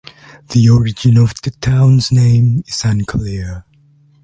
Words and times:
The 0.49 0.67
origin 0.67 1.19
of 1.19 1.35
the 1.43 1.51
town's 1.51 2.11
name 2.11 2.63
is 2.65 2.83
unclear. 2.83 3.65